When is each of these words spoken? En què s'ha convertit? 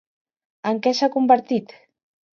En 0.71 0.79
què 0.87 0.93
s'ha 1.01 1.11
convertit? 1.17 1.77